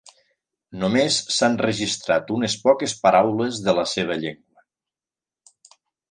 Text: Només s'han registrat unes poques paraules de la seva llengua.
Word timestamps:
Només 0.83 1.17
s'han 1.33 1.57
registrat 1.65 2.31
unes 2.37 2.55
poques 2.63 2.95
paraules 3.03 3.59
de 3.67 3.75
la 3.81 3.83
seva 3.91 4.17
llengua. 4.23 4.65